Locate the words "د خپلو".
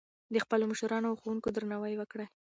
0.33-0.63